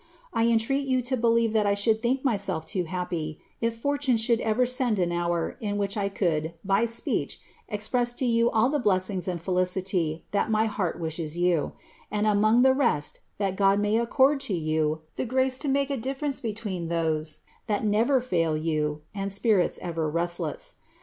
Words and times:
I 0.33 0.47
entreat 0.47 0.87
you 0.87 1.03
to 1.03 1.15
believe 1.15 1.53
that 1.53 1.67
I 1.67 1.75
should 1.75 2.01
tliink 2.01 2.23
myself 2.23 2.73
loo 2.73 2.85
happy, 2.85 3.37
if 3.61 3.77
Fortune 3.79 4.17
should 4.17 4.41
ever 4.41 4.65
send 4.65 4.97
an 4.97 5.11
hour 5.11 5.57
in 5.61 5.77
which 5.77 5.95
I 5.95 6.09
could, 6.09 6.55
by 6.65 6.87
speech, 6.87 7.39
ex 7.69 7.87
press 7.87 8.11
to 8.15 8.25
you 8.25 8.49
all 8.49 8.69
the 8.69 8.79
blessings 8.79 9.27
and 9.27 9.39
felicity 9.39 10.25
that 10.31 10.49
my 10.49 10.65
heart 10.65 10.99
wishes 10.99 11.37
you; 11.37 11.73
and 12.09 12.25
among 12.25 12.63
the 12.63 12.73
rest, 12.73 13.19
that 13.37 13.55
God 13.55 13.79
may 13.79 13.95
accord 13.95 14.39
to 14.39 14.55
you 14.55 15.01
the 15.17 15.25
grace 15.25 15.59
to 15.59 15.67
make 15.67 15.91
a 15.91 15.97
difference 15.97 16.41
between 16.41 16.87
those 16.87 17.41
that 17.67 17.85
never 17.85 18.19
fail 18.21 18.57
you, 18.57 19.03
and 19.13 19.31
spirits 19.31 19.77
ever 19.83 20.09
restless. 20.09 20.77